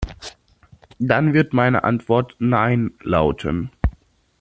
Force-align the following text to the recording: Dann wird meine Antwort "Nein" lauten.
Dann 0.97 1.35
wird 1.35 1.53
meine 1.53 1.83
Antwort 1.83 2.35
"Nein" 2.39 2.95
lauten. 3.03 3.69